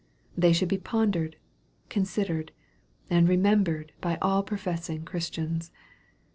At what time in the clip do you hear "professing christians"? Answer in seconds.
4.41-5.71